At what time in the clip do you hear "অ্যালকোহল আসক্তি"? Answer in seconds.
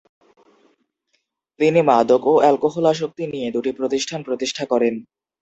2.41-3.23